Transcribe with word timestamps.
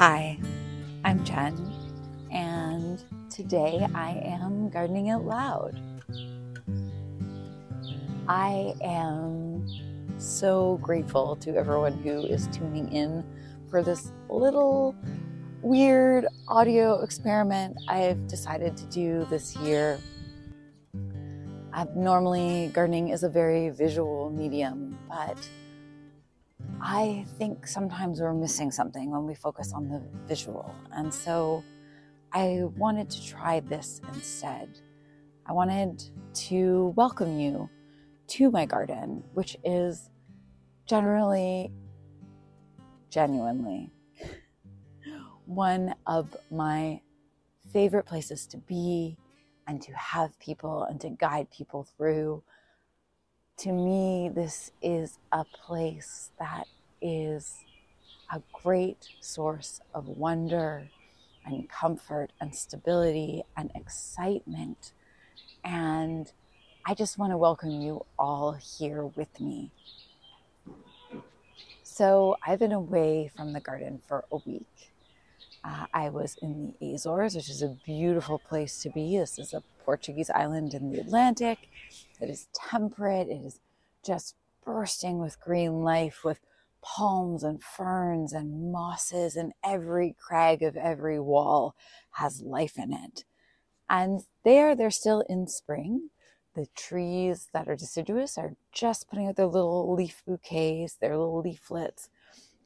Hi, 0.00 0.38
I'm 1.04 1.22
Jen, 1.26 1.70
and 2.32 3.04
today 3.28 3.86
I 3.94 4.12
am 4.24 4.70
gardening 4.70 5.10
out 5.10 5.26
loud. 5.26 5.78
I 8.26 8.72
am 8.82 9.66
so 10.16 10.78
grateful 10.80 11.36
to 11.42 11.54
everyone 11.54 11.92
who 12.02 12.24
is 12.24 12.46
tuning 12.46 12.90
in 12.90 13.22
for 13.68 13.82
this 13.82 14.10
little 14.30 14.96
weird 15.60 16.26
audio 16.48 17.02
experiment 17.02 17.76
I've 17.86 18.26
decided 18.26 18.78
to 18.78 18.86
do 18.86 19.26
this 19.28 19.54
year. 19.56 19.98
Normally, 21.94 22.70
gardening 22.72 23.10
is 23.10 23.22
a 23.22 23.28
very 23.28 23.68
visual 23.68 24.30
medium, 24.30 24.98
but 25.10 25.36
I 26.82 27.26
think 27.38 27.66
sometimes 27.66 28.20
we're 28.20 28.32
missing 28.32 28.70
something 28.70 29.10
when 29.10 29.26
we 29.26 29.34
focus 29.34 29.72
on 29.74 29.88
the 29.88 30.02
visual. 30.26 30.74
And 30.92 31.12
so 31.12 31.62
I 32.32 32.62
wanted 32.76 33.10
to 33.10 33.26
try 33.26 33.60
this 33.60 34.00
instead. 34.14 34.80
I 35.46 35.52
wanted 35.52 36.02
to 36.48 36.94
welcome 36.96 37.38
you 37.38 37.68
to 38.28 38.50
my 38.50 38.64
garden, 38.64 39.22
which 39.34 39.58
is 39.62 40.08
generally, 40.86 41.70
genuinely, 43.10 43.90
one 45.44 45.94
of 46.06 46.34
my 46.50 47.02
favorite 47.72 48.06
places 48.06 48.46
to 48.46 48.56
be 48.56 49.18
and 49.66 49.82
to 49.82 49.92
have 49.92 50.38
people 50.38 50.84
and 50.84 50.98
to 51.02 51.10
guide 51.10 51.50
people 51.50 51.86
through 51.96 52.42
to 53.60 53.72
me, 53.72 54.30
this 54.34 54.70
is 54.80 55.18
a 55.32 55.44
place 55.44 56.30
that 56.38 56.66
is 57.02 57.58
a 58.32 58.40
great 58.62 59.06
source 59.20 59.82
of 59.92 60.08
wonder 60.08 60.88
and 61.44 61.68
comfort 61.68 62.32
and 62.40 62.54
stability 62.54 63.42
and 63.58 63.70
excitement. 63.74 64.92
And 65.62 66.32
I 66.86 66.94
just 66.94 67.18
want 67.18 67.32
to 67.32 67.36
welcome 67.36 67.82
you 67.82 68.06
all 68.18 68.52
here 68.52 69.04
with 69.04 69.38
me. 69.38 69.70
So, 71.82 72.36
I've 72.46 72.60
been 72.60 72.72
away 72.72 73.30
from 73.36 73.52
the 73.52 73.60
garden 73.60 74.00
for 74.08 74.24
a 74.32 74.38
week. 74.46 74.89
Uh, 75.62 75.86
I 75.92 76.08
was 76.08 76.36
in 76.40 76.74
the 76.80 76.94
Azores, 76.94 77.34
which 77.34 77.50
is 77.50 77.62
a 77.62 77.76
beautiful 77.84 78.38
place 78.38 78.80
to 78.82 78.90
be. 78.90 79.18
This 79.18 79.38
is 79.38 79.52
a 79.52 79.62
Portuguese 79.84 80.30
island 80.30 80.72
in 80.72 80.90
the 80.90 81.00
Atlantic. 81.00 81.68
It 82.20 82.30
is 82.30 82.48
temperate. 82.54 83.28
It 83.28 83.44
is 83.44 83.60
just 84.04 84.36
bursting 84.64 85.18
with 85.18 85.40
green 85.40 85.82
life, 85.82 86.24
with 86.24 86.40
palms 86.82 87.42
and 87.44 87.62
ferns 87.62 88.32
and 88.32 88.72
mosses, 88.72 89.36
and 89.36 89.52
every 89.62 90.16
crag 90.18 90.62
of 90.62 90.76
every 90.76 91.20
wall 91.20 91.74
has 92.12 92.40
life 92.40 92.78
in 92.78 92.92
it. 92.92 93.24
And 93.88 94.22
there, 94.44 94.74
they're 94.74 94.90
still 94.90 95.22
in 95.28 95.46
spring. 95.46 96.10
The 96.54 96.68
trees 96.74 97.48
that 97.52 97.68
are 97.68 97.76
deciduous 97.76 98.38
are 98.38 98.54
just 98.72 99.08
putting 99.08 99.28
out 99.28 99.36
their 99.36 99.46
little 99.46 99.94
leaf 99.94 100.22
bouquets, 100.26 100.94
their 100.94 101.16
little 101.16 101.40
leaflets. 101.40 102.08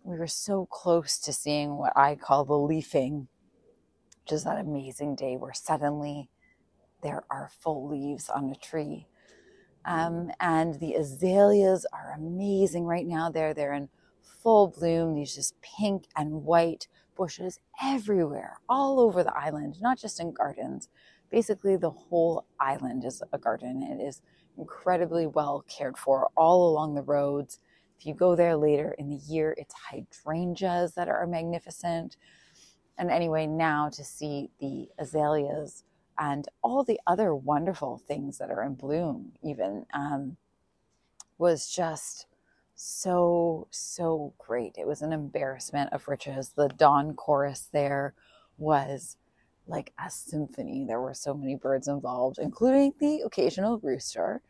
We 0.04 0.18
were 0.18 0.26
so 0.26 0.66
close 0.66 1.18
to 1.20 1.32
seeing 1.32 1.78
what 1.78 1.94
I 1.96 2.14
call 2.14 2.44
the 2.44 2.58
leafing, 2.58 3.28
which 4.22 4.32
is 4.32 4.44
that 4.44 4.58
amazing 4.58 5.16
day 5.16 5.38
where 5.38 5.54
suddenly 5.54 6.28
there 7.02 7.24
are 7.30 7.50
full 7.60 7.88
leaves 7.88 8.28
on 8.28 8.50
a 8.50 8.54
tree. 8.54 9.06
Um, 9.86 10.30
and 10.40 10.78
the 10.78 10.92
azaleas 10.94 11.86
are 11.90 12.12
amazing 12.16 12.84
right 12.84 13.06
now. 13.06 13.30
They're 13.30 13.54
they're 13.54 13.72
in 13.72 13.88
full 14.22 14.68
bloom. 14.68 15.14
These 15.14 15.34
just 15.34 15.54
pink 15.62 16.04
and 16.14 16.44
white 16.44 16.86
bushes 17.16 17.58
everywhere, 17.82 18.58
all 18.68 19.00
over 19.00 19.22
the 19.22 19.36
island, 19.36 19.76
not 19.80 19.98
just 19.98 20.20
in 20.20 20.32
gardens. 20.32 20.88
Basically, 21.30 21.76
the 21.76 21.90
whole 21.90 22.44
island 22.60 23.04
is 23.06 23.22
a 23.32 23.38
garden. 23.38 23.82
It 23.82 24.02
is 24.02 24.20
incredibly 24.58 25.26
well 25.26 25.64
cared 25.66 25.96
for 25.96 26.28
all 26.36 26.70
along 26.70 26.94
the 26.94 27.02
roads. 27.02 27.58
If 28.04 28.08
you 28.08 28.14
go 28.14 28.36
there 28.36 28.54
later 28.54 28.94
in 28.98 29.08
the 29.08 29.16
year, 29.16 29.54
it's 29.56 29.74
hydrangeas 29.74 30.92
that 30.92 31.08
are 31.08 31.26
magnificent. 31.26 32.18
And 32.98 33.10
anyway, 33.10 33.46
now 33.46 33.88
to 33.88 34.04
see 34.04 34.50
the 34.60 34.88
azaleas 34.98 35.84
and 36.18 36.46
all 36.62 36.84
the 36.84 37.00
other 37.06 37.34
wonderful 37.34 37.96
things 38.06 38.36
that 38.36 38.50
are 38.50 38.62
in 38.62 38.74
bloom, 38.74 39.32
even, 39.42 39.86
um, 39.94 40.36
was 41.38 41.66
just 41.66 42.26
so, 42.74 43.68
so 43.70 44.34
great. 44.36 44.76
It 44.76 44.86
was 44.86 45.00
an 45.00 45.14
embarrassment 45.14 45.90
of 45.94 46.06
riches. 46.06 46.50
The 46.50 46.68
dawn 46.68 47.14
chorus 47.14 47.70
there 47.72 48.12
was 48.58 49.16
like 49.66 49.94
a 49.98 50.10
symphony. 50.10 50.84
There 50.86 51.00
were 51.00 51.14
so 51.14 51.32
many 51.32 51.56
birds 51.56 51.88
involved, 51.88 52.38
including 52.38 52.92
the 53.00 53.22
occasional 53.24 53.78
rooster. 53.78 54.42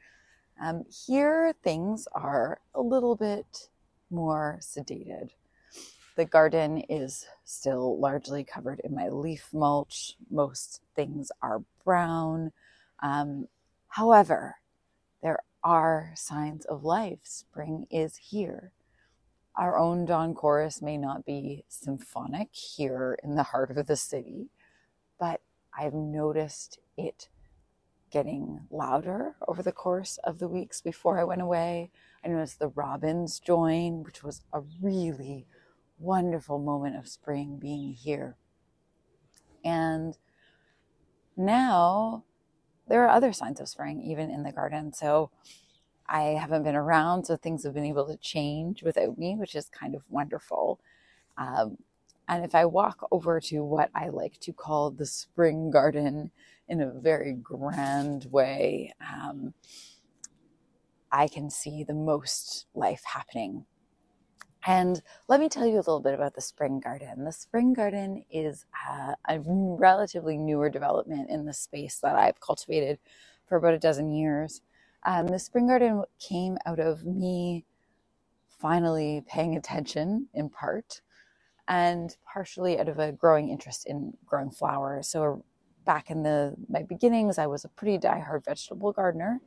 Um, 0.61 0.85
here, 1.07 1.55
things 1.63 2.07
are 2.13 2.61
a 2.75 2.81
little 2.81 3.17
bit 3.17 3.69
more 4.11 4.59
sedated. 4.61 5.31
The 6.17 6.25
garden 6.25 6.79
is 6.89 7.27
still 7.45 7.99
largely 7.99 8.45
covered 8.45 8.81
in 8.81 8.95
my 8.95 9.09
leaf 9.09 9.49
mulch. 9.53 10.17
Most 10.31 10.81
things 10.95 11.33
are 11.43 11.63
brown. 11.85 12.53
Um, 13.03 13.49
however, 13.89 14.57
there 15.23 15.41
are 15.65 16.13
signs 16.15 16.65
of 16.67 16.85
life. 16.85 17.19
Spring 17.25 17.87
is 17.91 18.17
here. 18.17 18.71
Our 19.57 19.79
own 19.79 20.05
dawn 20.05 20.35
chorus 20.35 20.83
may 20.83 20.97
not 20.97 21.25
be 21.25 21.65
symphonic 21.69 22.49
here 22.53 23.19
in 23.23 23.35
the 23.35 23.45
heart 23.45 23.77
of 23.77 23.87
the 23.87 23.97
city, 23.97 24.51
but 25.19 25.41
I've 25.77 25.95
noticed 25.95 26.79
it 26.97 27.29
getting 28.15 28.61
louder 28.71 29.35
over 29.49 29.61
the 29.61 29.73
course 29.73 30.21
of 30.23 30.39
the 30.39 30.47
weeks 30.47 30.81
before 30.81 31.19
I 31.19 31.25
went 31.25 31.43
away. 31.43 31.91
I 32.25 32.29
noticed 32.29 32.61
the 32.61 32.69
robins 32.69 33.41
join, 33.41 34.05
which 34.05 34.23
was 34.23 34.43
a 34.53 34.61
really 34.81 35.49
wonderful 35.99 36.61
moment 36.61 36.95
of 36.95 37.09
spring 37.09 37.59
being 37.61 37.93
here. 37.93 38.37
And 39.65 40.17
now 41.37 42.23
there 42.87 43.03
are 43.03 43.09
other 43.09 43.33
signs 43.33 43.59
of 43.59 43.69
spring, 43.69 44.01
even 44.03 44.31
in 44.31 44.45
the 44.45 44.53
garden. 44.53 44.93
So 44.93 45.33
I 46.09 46.37
haven't 46.39 46.63
been 46.63 46.77
around, 46.77 47.25
so 47.25 47.37
things 47.37 47.65
have 47.65 47.75
been 47.75 47.85
able 47.85 48.07
to 48.07 48.17
change 48.17 48.85
without 48.85 49.19
me, 49.19 49.35
which 49.35 49.57
is 49.57 49.69
kind 49.69 49.97
of 49.97 50.05
wonderful. 50.09 50.79
Um, 51.37 51.79
and 52.29 52.45
if 52.45 52.55
I 52.55 52.65
walk 52.65 53.07
over 53.11 53.41
to 53.41 53.63
what 53.65 53.91
I 53.95 54.09
like 54.09 54.39
to 54.41 54.53
call 54.53 54.91
the 54.91 55.07
spring 55.07 55.71
garden 55.71 56.31
in 56.69 56.81
a 56.81 56.91
very 56.91 57.33
grand 57.35 58.27
way, 58.31 58.93
um, 59.01 59.55
I 61.13 61.29
can 61.29 61.51
see 61.51 61.85
the 61.85 61.95
most 61.95 62.67
life 62.75 63.03
happening 63.05 63.67
and 64.67 65.03
let 65.29 65.41
me 65.41 65.49
tell 65.49 65.67
you 65.67 65.75
a 65.75 65.77
little 65.77 66.01
bit 66.01 66.15
about 66.15 66.35
the 66.35 66.41
Spring 66.41 66.81
Garden. 66.81 67.25
The 67.25 67.33
Spring 67.33 67.75
Garden 67.75 68.25
is 68.31 68.65
uh, 68.89 69.15
a 69.29 69.41
relatively 69.41 70.39
newer 70.39 70.71
development 70.71 71.29
in 71.29 71.45
the 71.45 71.53
space 71.53 71.99
that 72.01 72.17
I've 72.17 72.41
cultivated 72.41 72.99
for 73.47 73.57
about 73.59 73.75
a 73.75 73.79
dozen 73.79 74.11
years. 74.11 74.63
Um, 75.05 75.27
the 75.27 75.39
Spring 75.39 75.67
Garden 75.67 76.05
came 76.19 76.57
out 76.65 76.81
of 76.81 77.05
me 77.05 77.67
finally 78.49 79.23
paying 79.29 79.55
attention 79.57 80.29
in 80.33 80.49
part 80.49 81.03
and 81.69 82.17
partially 82.31 82.79
out 82.79 82.89
of 82.89 82.99
a 82.99 83.13
growing 83.13 83.49
interest 83.49 83.87
in 83.87 84.15
growing 84.27 84.51
flowers. 84.51 85.09
So 85.09 85.45
back 85.85 86.11
in 86.11 86.23
the 86.23 86.55
my 86.69 86.83
beginnings, 86.83 87.39
I 87.39 87.47
was 87.47 87.65
a 87.65 87.69
pretty 87.69 87.99
diehard 87.99 88.45
vegetable 88.45 88.93
gardener, 88.93 89.41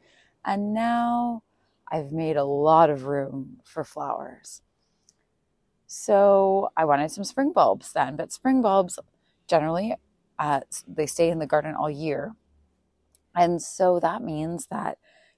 and 0.45 0.73
now 0.73 1.44
I've 1.91 2.11
made 2.11 2.37
a 2.37 2.43
lot 2.43 2.90
of 2.90 3.05
room 3.05 3.58
for 3.64 3.84
flowers. 3.84 4.61
So 5.87 6.69
I 6.75 6.85
wanted 6.85 7.11
some 7.11 7.23
spring 7.23 7.53
bulbs 7.53 7.93
then, 7.93 8.16
but 8.16 8.34
spring 8.34 8.61
bulbs 8.61 8.99
generally 9.47 9.96
uh, 10.40 10.61
they 10.87 11.05
stay 11.05 11.29
in 11.29 11.40
the 11.40 11.47
garden 11.47 11.75
all 11.75 11.90
year, 11.90 12.35
and 13.35 13.61
so 13.61 13.99
that 13.99 14.22
means 14.23 14.67
that 14.67 14.97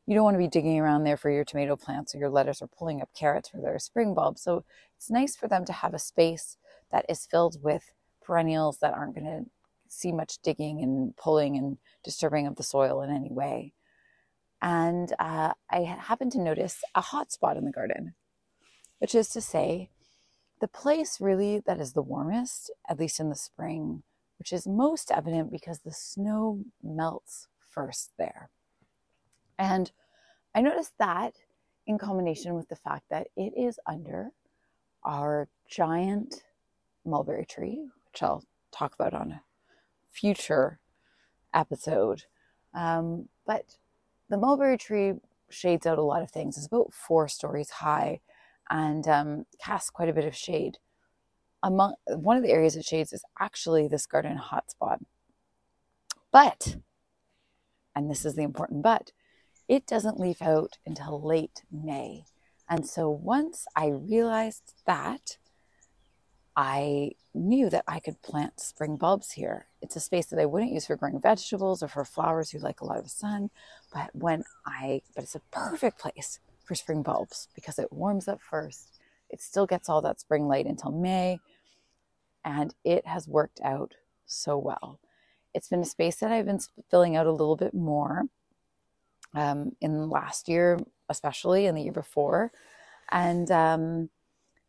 you 0.10 0.16
don't 0.16 0.24
want 0.24 0.34
to 0.34 0.40
be 0.40 0.48
digging 0.48 0.80
around 0.80 1.04
there 1.04 1.18
for 1.18 1.30
your 1.30 1.46
tomato 1.46 1.76
plants 1.76 2.16
or 2.16 2.18
your 2.18 2.32
lettuce 2.32 2.64
or 2.64 2.68
pulling 2.68 3.00
up 3.00 3.10
carrots 3.14 3.50
for 3.50 3.62
their 3.62 3.78
spring 3.78 4.16
bulbs. 4.16 4.42
So 4.42 4.66
it's 4.98 5.12
nice 5.12 5.36
for 5.36 5.48
them 5.48 5.66
to 5.66 5.72
have 5.72 5.94
a 5.94 6.00
space 6.00 6.58
that 6.92 7.06
is 7.10 7.26
filled 7.26 7.62
with 7.64 7.92
perennials 8.22 8.80
that 8.80 8.94
aren't 8.94 9.16
going 9.16 9.26
to 9.26 9.50
see 9.88 10.12
much 10.12 10.38
digging 10.44 10.82
and 10.82 11.16
pulling 11.18 11.58
and 11.58 11.78
disturbing 12.04 12.48
of 12.48 12.56
the 12.56 12.64
soil 12.64 13.02
in 13.02 13.10
any 13.10 13.32
way. 13.32 13.74
And 14.62 15.14
uh, 15.20 15.54
I 15.70 15.80
happened 15.82 16.32
to 16.34 16.42
notice 16.42 16.82
a 16.94 17.02
hot 17.02 17.32
spot 17.32 17.58
in 17.58 17.66
the 17.66 17.72
garden, 17.72 18.14
which 19.00 19.16
is 19.16 19.30
to 19.30 19.42
say, 19.42 19.90
the 20.60 20.68
place 20.68 21.22
really 21.22 21.60
that 21.66 21.80
is 21.80 21.94
the 21.94 22.02
warmest, 22.02 22.70
at 22.90 23.00
least 23.00 23.20
in 23.20 23.30
the 23.30 23.36
spring, 23.36 24.04
which 24.38 24.52
is 24.52 24.68
most 24.68 25.10
evident 25.12 25.52
because 25.52 25.80
the 25.80 25.94
snow 25.94 26.64
melts 26.84 27.48
first 27.58 28.12
there. 28.18 28.50
And 29.58 29.92
I 30.54 30.62
noticed 30.62 30.94
that 31.00 31.34
in 31.88 31.98
combination 31.98 32.56
with 32.56 32.68
the 32.70 32.76
fact 32.76 33.06
that 33.10 33.28
it 33.36 33.54
is 33.58 33.80
under 33.86 34.32
our 35.04 35.48
giant 35.70 36.44
mulberry 37.06 37.46
tree, 37.46 37.88
which 38.06 38.22
I'll 38.22 38.44
talk 38.72 38.94
about 38.94 39.14
on 39.14 39.32
a 39.32 39.42
future 40.12 40.80
episode. 41.54 42.24
Um, 42.74 43.30
but 43.46 43.78
the 44.30 44.38
mulberry 44.38 44.78
tree 44.78 45.14
shades 45.50 45.86
out 45.86 45.98
a 45.98 46.04
lot 46.04 46.22
of 46.22 46.32
things. 46.32 46.58
It's 46.58 46.68
about 46.68 46.94
four 46.94 47.28
stories 47.28 47.70
high 47.70 48.22
and 48.70 49.08
um, 49.08 49.46
casts 49.60 49.90
quite 49.90 50.10
a 50.10 50.14
bit 50.14 50.26
of 50.26 50.36
shade. 50.36 50.78
Among 51.62 51.96
one 52.08 52.38
of 52.38 52.44
the 52.44 52.52
areas 52.52 52.76
it 52.76 52.86
shades 52.86 53.12
is 53.12 53.24
actually 53.40 53.88
this 53.88 54.06
garden 54.06 54.40
hotspot. 54.40 55.00
But, 56.32 56.78
and 57.96 58.10
this 58.10 58.24
is 58.24 58.36
the 58.36 58.44
important 58.44 58.84
but, 58.84 59.12
it 59.68 59.86
doesn't 59.86 60.20
leaf 60.20 60.42
out 60.42 60.78
until 60.86 61.22
late 61.22 61.64
May. 61.72 62.26
And 62.70 62.88
so 62.88 63.10
once 63.10 63.66
I 63.76 63.88
realized 63.88 64.74
that, 64.86 65.38
I 66.56 67.12
knew 67.34 67.70
that 67.70 67.86
I 67.88 68.00
could 68.00 68.22
plant 68.22 68.60
spring 68.60 68.98
bulbs 68.98 69.32
here. 69.32 69.68
It's 69.82 69.96
a 69.96 70.00
space 70.00 70.26
that 70.28 70.40
I 70.40 70.46
wouldn't 70.46 70.72
use 70.72 70.88
for 70.88 70.96
growing 70.96 71.22
vegetables 71.22 71.82
or 71.84 71.88
for 71.88 72.04
flowers 72.04 72.52
who 72.52 72.60
like 72.60 72.82
a 72.82 72.86
lot 72.86 72.98
of 72.98 73.10
sun, 73.10 73.50
but 73.94 74.10
when 74.14 74.44
I 74.66 75.02
but 75.16 75.24
it's 75.24 75.36
a 75.36 75.42
perfect 75.52 76.00
place 76.00 76.40
for 76.66 76.76
spring 76.76 77.02
bulbs 77.02 77.48
because 77.56 77.80
it 77.80 77.92
warms 77.92 78.28
up 78.28 78.40
first. 78.42 79.00
It 79.30 79.42
still 79.42 79.66
gets 79.66 79.90
all 79.90 80.02
that 80.02 80.20
spring 80.20 80.48
light 80.48 80.66
until 80.66 80.92
May, 80.92 81.40
and 82.44 82.74
it 82.84 83.06
has 83.08 83.28
worked 83.28 83.60
out 83.64 83.96
so 84.26 84.58
well. 84.58 85.00
It's 85.54 85.68
been 85.68 85.82
a 85.82 85.86
space 85.86 86.18
that 86.18 86.32
I've 86.32 86.46
been 86.46 86.60
filling 86.92 87.16
out 87.16 87.26
a 87.26 87.32
little 87.32 87.56
bit 87.56 87.74
more 87.74 88.24
um, 89.36 89.76
in 89.82 90.10
last 90.10 90.48
year, 90.48 90.80
especially 91.10 91.66
and 91.68 91.78
the 91.78 91.84
year 91.84 91.92
before, 91.92 92.52
and 93.12 93.50
um, 93.52 94.10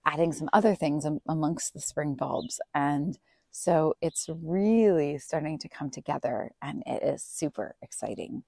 adding 0.07 0.33
some 0.33 0.49
other 0.53 0.75
things 0.75 1.07
amongst 1.29 1.75
the 1.75 1.81
spring 1.81 2.15
bulbs. 2.15 2.61
And 2.75 3.19
so 3.51 3.95
it's 4.01 4.29
really 4.43 5.19
starting 5.19 5.59
to 5.59 5.69
come 5.69 5.91
together, 5.91 6.53
and 6.63 6.83
it 6.87 7.03
is 7.03 7.23
super 7.23 7.75
exciting. 7.83 8.45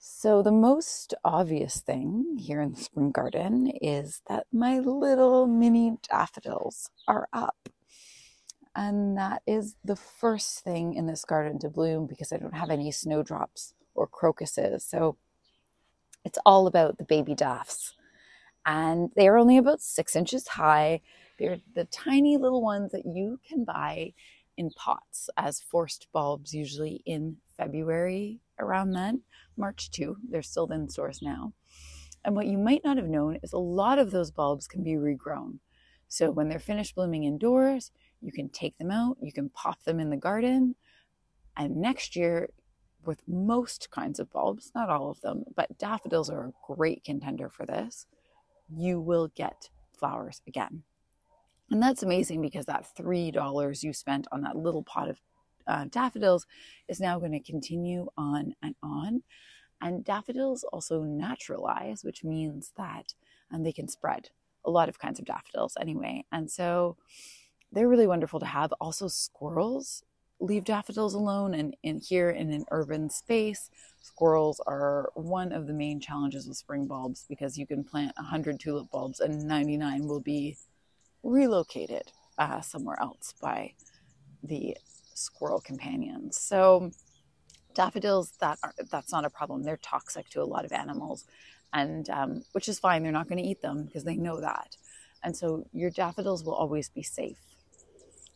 So, 0.00 0.42
the 0.42 0.52
most 0.52 1.14
obvious 1.24 1.80
thing 1.80 2.36
here 2.38 2.60
in 2.60 2.72
the 2.72 2.80
spring 2.80 3.12
garden 3.12 3.68
is 3.80 4.22
that 4.28 4.46
my 4.52 4.78
little 4.78 5.46
mini 5.46 5.96
daffodils 6.08 6.90
are 7.06 7.28
up. 7.32 7.68
And 8.74 9.18
that 9.18 9.42
is 9.46 9.74
the 9.84 9.96
first 9.96 10.60
thing 10.60 10.94
in 10.94 11.06
this 11.06 11.24
garden 11.24 11.58
to 11.60 11.68
bloom 11.68 12.06
because 12.06 12.32
I 12.32 12.36
don't 12.36 12.54
have 12.54 12.70
any 12.70 12.92
snowdrops 12.92 13.74
or 13.94 14.06
crocuses. 14.06 14.84
So 14.84 15.16
it's 16.24 16.38
all 16.46 16.68
about 16.68 16.98
the 16.98 17.04
baby 17.04 17.34
daffs. 17.34 17.94
And 18.68 19.10
they 19.16 19.26
are 19.28 19.38
only 19.38 19.56
about 19.56 19.80
six 19.80 20.14
inches 20.14 20.46
high. 20.46 21.00
They're 21.38 21.56
the 21.74 21.86
tiny 21.86 22.36
little 22.36 22.60
ones 22.60 22.92
that 22.92 23.06
you 23.06 23.40
can 23.48 23.64
buy 23.64 24.12
in 24.58 24.70
pots 24.72 25.30
as 25.38 25.58
forced 25.58 26.06
bulbs, 26.12 26.52
usually 26.52 27.02
in 27.06 27.38
February 27.56 28.40
around 28.60 28.90
then, 28.90 29.22
March 29.56 29.90
2. 29.92 30.18
They're 30.28 30.42
still 30.42 30.70
in 30.70 30.90
stores 30.90 31.22
now. 31.22 31.54
And 32.26 32.36
what 32.36 32.46
you 32.46 32.58
might 32.58 32.84
not 32.84 32.98
have 32.98 33.08
known 33.08 33.38
is 33.42 33.54
a 33.54 33.58
lot 33.58 33.98
of 33.98 34.10
those 34.10 34.30
bulbs 34.30 34.66
can 34.66 34.84
be 34.84 34.96
regrown. 34.96 35.60
So 36.08 36.30
when 36.30 36.50
they're 36.50 36.58
finished 36.58 36.94
blooming 36.94 37.24
indoors, 37.24 37.90
you 38.20 38.32
can 38.32 38.50
take 38.50 38.76
them 38.76 38.90
out, 38.90 39.16
you 39.22 39.32
can 39.32 39.48
pop 39.48 39.82
them 39.84 39.98
in 39.98 40.10
the 40.10 40.16
garden, 40.18 40.74
and 41.56 41.76
next 41.76 42.16
year, 42.16 42.50
with 43.06 43.22
most 43.26 43.90
kinds 43.90 44.18
of 44.18 44.30
bulbs, 44.30 44.72
not 44.74 44.90
all 44.90 45.10
of 45.10 45.22
them, 45.22 45.44
but 45.56 45.78
daffodils 45.78 46.28
are 46.28 46.48
a 46.48 46.74
great 46.74 47.02
contender 47.04 47.48
for 47.48 47.64
this, 47.64 48.06
you 48.74 49.00
will 49.00 49.28
get 49.34 49.70
flowers 49.98 50.42
again. 50.46 50.82
And 51.70 51.82
that's 51.82 52.02
amazing 52.02 52.40
because 52.40 52.66
that 52.66 52.86
$3 52.98 53.82
you 53.82 53.92
spent 53.92 54.26
on 54.32 54.42
that 54.42 54.56
little 54.56 54.82
pot 54.82 55.08
of 55.08 55.20
uh, 55.66 55.84
daffodils 55.90 56.46
is 56.88 57.00
now 57.00 57.18
going 57.18 57.32
to 57.32 57.40
continue 57.40 58.08
on 58.16 58.54
and 58.62 58.74
on. 58.82 59.22
And 59.80 60.04
daffodils 60.04 60.64
also 60.64 61.02
naturalize, 61.02 62.02
which 62.02 62.24
means 62.24 62.72
that 62.76 63.14
and 63.50 63.64
they 63.64 63.72
can 63.72 63.88
spread 63.88 64.30
a 64.64 64.70
lot 64.70 64.88
of 64.88 64.98
kinds 64.98 65.18
of 65.18 65.24
daffodils 65.24 65.76
anyway. 65.80 66.24
And 66.32 66.50
so 66.50 66.96
they're 67.70 67.88
really 67.88 68.06
wonderful 68.06 68.40
to 68.40 68.46
have. 68.46 68.72
Also, 68.80 69.08
squirrels 69.08 70.02
leave 70.40 70.64
daffodils 70.64 71.14
alone. 71.14 71.54
And 71.54 71.76
in 71.82 72.00
here 72.00 72.30
in 72.30 72.52
an 72.52 72.64
urban 72.70 73.10
space, 73.10 73.70
squirrels 74.02 74.60
are 74.66 75.10
one 75.14 75.52
of 75.52 75.66
the 75.66 75.72
main 75.72 76.00
challenges 76.00 76.46
with 76.46 76.56
spring 76.56 76.86
bulbs 76.86 77.24
because 77.28 77.58
you 77.58 77.66
can 77.66 77.84
plant 77.84 78.12
100 78.16 78.60
tulip 78.60 78.90
bulbs 78.90 79.20
and 79.20 79.46
99 79.46 80.06
will 80.06 80.20
be 80.20 80.56
relocated 81.22 82.12
uh, 82.38 82.60
somewhere 82.60 82.96
else 83.00 83.34
by 83.40 83.72
the 84.42 84.76
squirrel 85.14 85.60
companions. 85.60 86.38
So 86.38 86.92
daffodils, 87.74 88.32
that 88.40 88.58
are, 88.62 88.74
that's 88.90 89.12
not 89.12 89.24
a 89.24 89.30
problem. 89.30 89.62
They're 89.62 89.78
toxic 89.78 90.28
to 90.30 90.42
a 90.42 90.44
lot 90.44 90.64
of 90.64 90.72
animals, 90.72 91.24
and 91.72 92.08
um, 92.10 92.42
which 92.52 92.68
is 92.68 92.78
fine. 92.78 93.02
They're 93.02 93.12
not 93.12 93.28
going 93.28 93.42
to 93.42 93.48
eat 93.48 93.62
them 93.62 93.84
because 93.84 94.04
they 94.04 94.16
know 94.16 94.40
that. 94.40 94.76
And 95.22 95.36
so 95.36 95.66
your 95.72 95.90
daffodils 95.90 96.44
will 96.44 96.54
always 96.54 96.88
be 96.88 97.02
safe. 97.02 97.38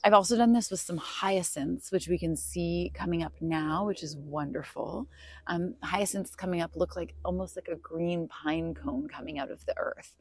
I've 0.05 0.15
also 0.15 0.37
done 0.37 0.53
this 0.53 0.69
with 0.69 0.81
some 0.81 0.97
hyacinths, 0.97 1.93
which 1.93 2.09
we 2.09 2.19
can 2.19 2.35
see 2.37 2.91
coming 2.93 3.23
up 3.23 3.35
now, 3.41 3.87
which 3.87 4.03
is 4.03 4.17
wonderful. 4.17 5.07
Um, 5.47 5.75
hyacinths 5.81 6.35
coming 6.35 6.61
up 6.61 6.75
look 6.75 6.97
like 6.97 7.15
almost 7.25 7.55
like 7.55 7.69
a 7.69 7.77
green 7.77 8.27
pine 8.27 8.75
cone 8.75 9.07
coming 9.07 9.39
out 9.39 9.53
of 9.53 9.65
the 9.65 9.79
earth. 9.79 10.17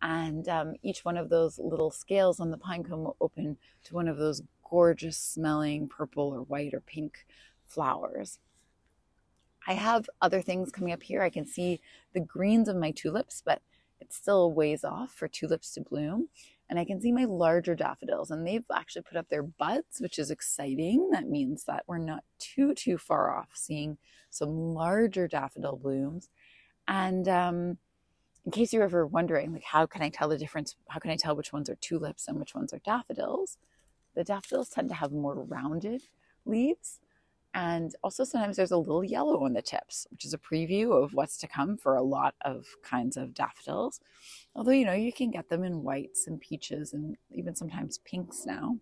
And 0.00 0.48
um, 0.48 0.74
each 0.82 1.04
one 1.04 1.18
of 1.18 1.28
those 1.28 1.58
little 1.58 1.90
scales 1.90 2.40
on 2.40 2.50
the 2.50 2.56
pine 2.56 2.82
cone 2.82 3.04
will 3.04 3.16
open 3.20 3.58
to 3.84 3.94
one 3.94 4.08
of 4.08 4.16
those 4.16 4.42
gorgeous 4.68 5.18
smelling 5.18 5.86
purple 5.88 6.28
or 6.28 6.40
white 6.40 6.72
or 6.72 6.80
pink 6.80 7.26
flowers. 7.66 8.38
I 9.66 9.74
have 9.74 10.08
other 10.22 10.40
things 10.40 10.70
coming 10.70 10.94
up 10.94 11.02
here. 11.02 11.22
I 11.22 11.30
can 11.30 11.46
see 11.46 11.80
the 12.14 12.20
greens 12.20 12.68
of 12.68 12.76
my 12.76 12.90
tulips, 12.90 13.42
but 13.44 13.60
it's 14.00 14.16
still 14.16 14.42
a 14.42 14.48
ways 14.48 14.84
off 14.84 15.12
for 15.12 15.28
tulips 15.28 15.72
to 15.72 15.80
bloom 15.80 16.28
and 16.68 16.78
I 16.78 16.84
can 16.84 17.00
see 17.00 17.12
my 17.12 17.24
larger 17.24 17.74
daffodils 17.74 18.30
and 18.30 18.46
they've 18.46 18.64
actually 18.74 19.02
put 19.02 19.16
up 19.16 19.28
their 19.28 19.42
buds, 19.42 20.00
which 20.00 20.18
is 20.18 20.30
exciting. 20.30 21.10
That 21.12 21.28
means 21.28 21.64
that 21.64 21.84
we're 21.86 21.98
not 21.98 22.24
too, 22.38 22.74
too 22.74 22.98
far 22.98 23.36
off 23.36 23.50
seeing 23.54 23.98
some 24.30 24.74
larger 24.74 25.28
daffodil 25.28 25.76
blooms. 25.76 26.28
And 26.88 27.28
um, 27.28 27.78
in 28.44 28.50
case 28.52 28.72
you're 28.72 28.82
ever 28.82 29.06
wondering, 29.06 29.52
like, 29.52 29.64
how 29.64 29.86
can 29.86 30.02
I 30.02 30.08
tell 30.08 30.28
the 30.28 30.38
difference? 30.38 30.74
How 30.88 30.98
can 30.98 31.10
I 31.10 31.16
tell 31.16 31.36
which 31.36 31.52
ones 31.52 31.70
are 31.70 31.76
tulips 31.76 32.26
and 32.26 32.38
which 32.38 32.54
ones 32.54 32.72
are 32.72 32.80
daffodils? 32.84 33.58
The 34.14 34.24
daffodils 34.24 34.68
tend 34.68 34.88
to 34.88 34.94
have 34.96 35.12
more 35.12 35.34
rounded 35.34 36.02
leaves 36.44 36.98
and 37.56 37.94
also 38.04 38.22
sometimes 38.22 38.58
there's 38.58 38.70
a 38.70 38.76
little 38.76 39.02
yellow 39.02 39.42
on 39.42 39.54
the 39.54 39.62
tips, 39.62 40.06
which 40.10 40.26
is 40.26 40.34
a 40.34 40.38
preview 40.38 41.02
of 41.02 41.14
what's 41.14 41.38
to 41.38 41.48
come 41.48 41.78
for 41.78 41.96
a 41.96 42.02
lot 42.02 42.34
of 42.42 42.66
kinds 42.82 43.16
of 43.16 43.32
daffodils. 43.32 43.98
Although, 44.54 44.72
you 44.72 44.84
know, 44.84 44.92
you 44.92 45.10
can 45.10 45.30
get 45.30 45.48
them 45.48 45.64
in 45.64 45.82
whites 45.82 46.26
and 46.26 46.38
peaches 46.38 46.92
and 46.92 47.16
even 47.30 47.56
sometimes 47.56 47.96
pinks 48.04 48.44
now. 48.44 48.76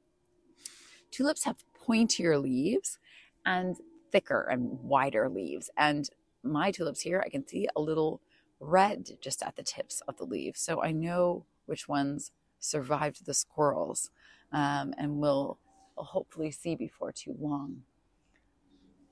Tulips 1.12 1.44
have 1.44 1.62
pointier 1.86 2.42
leaves 2.42 2.98
and 3.46 3.76
thicker 4.10 4.42
and 4.50 4.80
wider 4.82 5.28
leaves. 5.28 5.70
And 5.76 6.10
my 6.42 6.72
tulips 6.72 7.02
here, 7.02 7.22
I 7.24 7.28
can 7.28 7.46
see 7.46 7.68
a 7.76 7.80
little 7.80 8.20
red 8.58 9.08
just 9.20 9.44
at 9.44 9.54
the 9.54 9.62
tips 9.62 10.02
of 10.08 10.16
the 10.16 10.24
leaves. 10.24 10.60
So 10.60 10.82
I 10.82 10.90
know 10.90 11.46
which 11.66 11.88
ones 11.88 12.32
survived 12.58 13.24
the 13.24 13.34
squirrels 13.34 14.10
um, 14.50 14.94
and 14.98 15.18
will 15.18 15.60
hopefully 15.94 16.50
see 16.50 16.74
before 16.74 17.12
too 17.12 17.36
long 17.38 17.84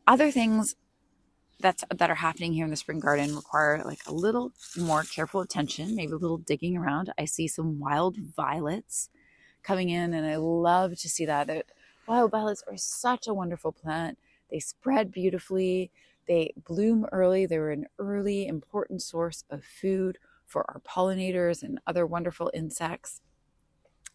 other 0.06 0.30
things 0.30 0.74
that's 1.60 1.84
that 1.94 2.10
are 2.10 2.16
happening 2.16 2.52
here 2.52 2.64
in 2.64 2.70
the 2.70 2.76
spring 2.76 3.00
garden 3.00 3.36
require 3.36 3.82
like 3.84 4.00
a 4.06 4.12
little 4.12 4.52
more 4.76 5.04
careful 5.04 5.40
attention, 5.40 5.94
maybe 5.94 6.12
a 6.12 6.16
little 6.16 6.38
digging 6.38 6.76
around. 6.76 7.12
I 7.18 7.24
see 7.24 7.48
some 7.48 7.78
wild 7.78 8.16
violets 8.16 9.08
coming 9.62 9.88
in, 9.88 10.12
and 10.12 10.26
I 10.26 10.36
love 10.36 10.98
to 10.98 11.08
see 11.08 11.24
that. 11.26 11.46
that 11.46 11.66
wild 12.06 12.32
violets 12.32 12.64
are 12.68 12.76
such 12.76 13.28
a 13.28 13.34
wonderful 13.34 13.72
plant. 13.72 14.18
They 14.50 14.58
spread 14.58 15.12
beautifully. 15.12 15.90
They 16.26 16.52
bloom 16.56 17.06
early. 17.12 17.46
They're 17.46 17.70
an 17.70 17.86
early 17.98 18.46
important 18.46 19.02
source 19.02 19.44
of 19.50 19.64
food 19.64 20.18
for 20.46 20.68
our 20.70 20.80
pollinators 20.80 21.62
and 21.62 21.80
other 21.86 22.06
wonderful 22.06 22.50
insects. 22.52 23.20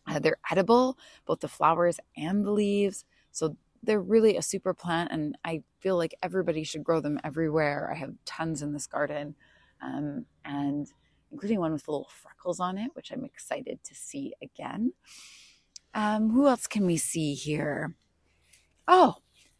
Uh, 0.05 0.19
they're 0.19 0.37
edible, 0.51 0.97
both 1.25 1.39
the 1.39 1.47
flowers 1.47 1.99
and 2.15 2.45
the 2.45 2.51
leaves. 2.51 3.05
So 3.31 3.57
they're 3.83 4.01
really 4.01 4.37
a 4.37 4.41
super 4.41 4.73
plant 4.73 5.11
and 5.11 5.37
I 5.45 5.63
feel 5.79 5.97
like 5.97 6.15
everybody 6.21 6.63
should 6.63 6.83
grow 6.83 6.99
them 6.99 7.19
everywhere. 7.23 7.91
I 7.93 7.97
have 7.97 8.13
tons 8.25 8.61
in 8.61 8.73
this 8.73 8.87
garden 8.87 9.35
um, 9.81 10.25
and 10.45 10.87
including 11.31 11.59
one 11.59 11.73
with 11.73 11.87
little 11.87 12.09
freckles 12.21 12.59
on 12.59 12.77
it, 12.77 12.91
which 12.93 13.11
I'm 13.11 13.25
excited 13.25 13.83
to 13.83 13.95
see 13.95 14.33
again. 14.41 14.93
Um, 15.93 16.29
who 16.29 16.47
else 16.47 16.67
can 16.67 16.85
we 16.85 16.97
see 16.97 17.33
here? 17.33 17.95
Oh, 18.87 19.15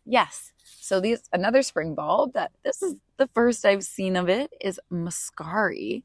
yes. 0.06 0.54
So 0.64 1.00
these 1.00 1.24
another 1.34 1.62
spring 1.62 1.96
bulb 1.96 2.34
that 2.34 2.52
this 2.64 2.82
is 2.82 2.96
the 3.18 3.28
first 3.28 3.66
I've 3.66 3.84
seen 3.84 4.16
of 4.16 4.30
it 4.30 4.54
is 4.62 4.80
Muscari. 4.92 6.04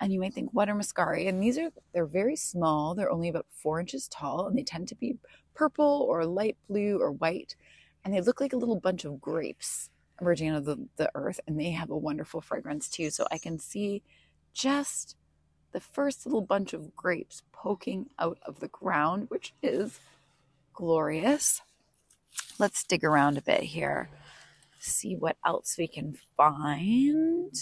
And 0.00 0.12
you 0.12 0.20
might 0.20 0.34
think, 0.34 0.50
what 0.52 0.68
are 0.68 0.74
muscari? 0.74 1.28
And 1.28 1.42
these 1.42 1.58
are, 1.58 1.70
they're 1.92 2.06
very 2.06 2.36
small. 2.36 2.94
They're 2.94 3.10
only 3.10 3.28
about 3.28 3.46
four 3.50 3.80
inches 3.80 4.08
tall 4.08 4.46
and 4.46 4.56
they 4.56 4.62
tend 4.62 4.88
to 4.88 4.94
be 4.94 5.16
purple 5.54 6.06
or 6.08 6.24
light 6.26 6.56
blue 6.68 7.00
or 7.00 7.12
white. 7.12 7.56
And 8.04 8.12
they 8.12 8.20
look 8.20 8.40
like 8.40 8.52
a 8.52 8.58
little 8.58 8.78
bunch 8.78 9.04
of 9.04 9.20
grapes 9.20 9.90
emerging 10.20 10.50
out 10.50 10.58
of 10.58 10.64
the, 10.64 10.86
the 10.96 11.10
earth. 11.14 11.40
And 11.46 11.58
they 11.58 11.70
have 11.70 11.90
a 11.90 11.96
wonderful 11.96 12.40
fragrance 12.40 12.88
too. 12.88 13.10
So 13.10 13.26
I 13.30 13.38
can 13.38 13.58
see 13.58 14.02
just 14.52 15.16
the 15.72 15.80
first 15.80 16.24
little 16.24 16.40
bunch 16.40 16.72
of 16.72 16.94
grapes 16.96 17.42
poking 17.52 18.06
out 18.18 18.38
of 18.46 18.60
the 18.60 18.68
ground, 18.68 19.26
which 19.28 19.54
is 19.62 20.00
glorious. 20.72 21.60
Let's 22.58 22.84
dig 22.84 23.04
around 23.04 23.36
a 23.36 23.42
bit 23.42 23.62
here, 23.62 24.08
see 24.78 25.16
what 25.16 25.36
else 25.44 25.76
we 25.78 25.88
can 25.88 26.16
find. 26.36 27.52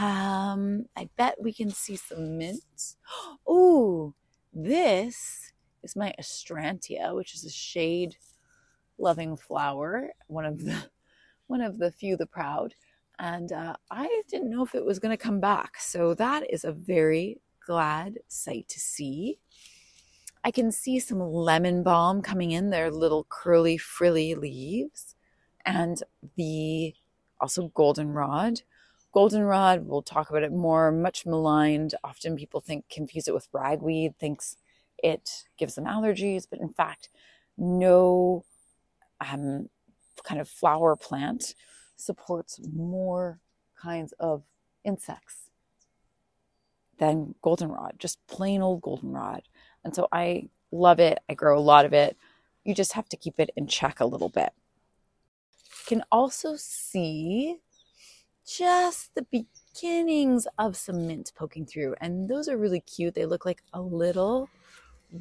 Um, 0.00 0.86
I 0.96 1.08
bet 1.16 1.36
we 1.40 1.52
can 1.52 1.70
see 1.70 1.96
some 1.96 2.38
mint. 2.38 2.96
Oh, 3.46 4.14
this 4.52 5.52
is 5.82 5.94
my 5.94 6.14
astrantia, 6.18 7.14
which 7.14 7.34
is 7.34 7.44
a 7.44 7.50
shade 7.50 8.16
loving 8.98 9.36
flower, 9.36 10.10
one 10.28 10.44
of 10.44 10.64
the 10.64 10.76
one 11.46 11.60
of 11.60 11.78
the 11.78 11.92
few 11.92 12.16
the 12.16 12.26
proud. 12.26 12.74
And 13.18 13.52
uh, 13.52 13.76
I 13.90 14.22
didn't 14.28 14.50
know 14.50 14.64
if 14.64 14.74
it 14.74 14.84
was 14.84 14.98
going 14.98 15.16
to 15.16 15.22
come 15.22 15.40
back. 15.40 15.78
So 15.78 16.14
that 16.14 16.50
is 16.50 16.64
a 16.64 16.72
very 16.72 17.40
glad 17.64 18.18
sight 18.28 18.68
to 18.68 18.80
see. 18.80 19.38
I 20.42 20.50
can 20.50 20.72
see 20.72 20.98
some 20.98 21.20
lemon 21.20 21.82
balm 21.82 22.22
coming 22.22 22.50
in, 22.50 22.70
their 22.70 22.90
little 22.90 23.26
curly, 23.28 23.78
frilly 23.78 24.34
leaves, 24.34 25.14
and 25.64 26.02
the 26.36 26.94
also 27.40 27.68
goldenrod. 27.68 28.62
Goldenrod, 29.14 29.86
we'll 29.86 30.02
talk 30.02 30.28
about 30.28 30.42
it 30.42 30.52
more, 30.52 30.90
much 30.90 31.24
maligned. 31.24 31.94
Often 32.02 32.36
people 32.36 32.60
think 32.60 32.88
confuse 32.90 33.28
it 33.28 33.34
with 33.34 33.48
ragweed, 33.52 34.18
thinks 34.18 34.56
it 34.98 35.44
gives 35.56 35.76
them 35.76 35.84
allergies, 35.84 36.46
but 36.50 36.60
in 36.60 36.70
fact, 36.70 37.10
no 37.56 38.44
um, 39.20 39.68
kind 40.24 40.40
of 40.40 40.48
flower 40.48 40.96
plant 40.96 41.54
supports 41.96 42.58
more 42.72 43.38
kinds 43.80 44.12
of 44.18 44.42
insects 44.84 45.50
than 46.98 47.36
goldenrod, 47.40 47.94
just 48.00 48.18
plain 48.26 48.62
old 48.62 48.82
goldenrod. 48.82 49.42
And 49.84 49.94
so 49.94 50.08
I 50.10 50.48
love 50.72 50.98
it. 50.98 51.20
I 51.28 51.34
grow 51.34 51.56
a 51.56 51.60
lot 51.60 51.84
of 51.84 51.92
it. 51.92 52.16
You 52.64 52.74
just 52.74 52.94
have 52.94 53.08
to 53.10 53.16
keep 53.16 53.38
it 53.38 53.50
in 53.56 53.68
check 53.68 54.00
a 54.00 54.06
little 54.06 54.28
bit. 54.28 54.52
You 55.62 55.98
can 55.98 56.02
also 56.10 56.56
see 56.56 57.60
just 58.46 59.14
the 59.14 59.26
beginnings 59.30 60.46
of 60.58 60.76
some 60.76 61.06
mint 61.06 61.32
poking 61.36 61.66
through. 61.66 61.94
And 62.00 62.28
those 62.28 62.48
are 62.48 62.56
really 62.56 62.80
cute. 62.80 63.14
They 63.14 63.26
look 63.26 63.46
like 63.46 63.62
a 63.72 63.80
little 63.80 64.48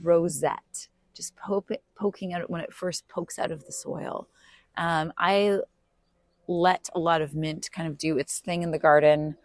rosette, 0.02 0.88
just 1.14 1.34
poking 1.96 2.34
out 2.34 2.50
when 2.50 2.62
it 2.62 2.74
first 2.74 3.08
pokes 3.08 3.40
out 3.40 3.52
of 3.52 3.66
the 3.66 3.72
soil. 3.72 4.28
Um, 4.78 5.14
I 5.18 5.60
let 6.48 6.90
a 6.94 7.00
lot 7.00 7.22
of 7.22 7.36
mint 7.36 7.70
kind 7.72 7.88
of 7.88 7.98
do 7.98 8.18
its 8.18 8.40
thing 8.40 8.64
in 8.64 8.72
the 8.72 8.80
garden. 8.80 9.38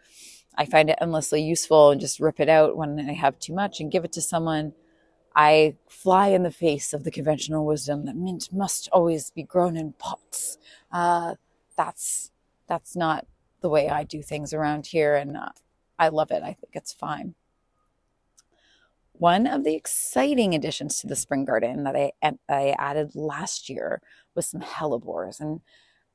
I 0.56 0.64
find 0.64 0.90
it 0.90 0.98
endlessly 1.00 1.42
useful 1.42 1.90
and 1.90 2.00
just 2.00 2.18
rip 2.18 2.40
it 2.40 2.48
out 2.48 2.76
when 2.76 2.98
I 2.98 3.12
have 3.12 3.38
too 3.38 3.54
much 3.54 3.80
and 3.80 3.92
give 3.92 4.04
it 4.04 4.12
to 4.12 4.22
someone. 4.22 4.72
I 5.36 5.76
fly 5.88 6.28
in 6.28 6.42
the 6.42 6.50
face 6.50 6.92
of 6.92 7.04
the 7.04 7.12
conventional 7.12 7.64
wisdom 7.64 8.06
that 8.06 8.16
mint 8.16 8.52
must 8.52 8.88
always 8.92 9.30
be 9.30 9.44
grown 9.44 9.76
in 9.76 9.92
pots. 9.92 10.58
Uh, 10.90 11.36
that's 11.76 12.32
that's 12.66 12.96
not 12.96 13.26
the 13.60 13.68
way 13.68 13.88
I 13.88 14.04
do 14.04 14.22
things 14.22 14.52
around 14.52 14.86
here, 14.86 15.14
and 15.16 15.36
uh, 15.36 15.50
I 15.98 16.08
love 16.08 16.30
it. 16.30 16.42
I 16.42 16.54
think 16.54 16.72
it's 16.74 16.92
fine. 16.92 17.34
One 19.12 19.46
of 19.46 19.64
the 19.64 19.74
exciting 19.74 20.54
additions 20.54 21.00
to 21.00 21.08
the 21.08 21.16
spring 21.16 21.44
garden 21.44 21.82
that 21.84 21.96
I, 21.96 22.12
I 22.48 22.76
added 22.78 23.16
last 23.16 23.68
year 23.68 24.00
was 24.34 24.46
some 24.46 24.60
hellebores, 24.60 25.40
and 25.40 25.60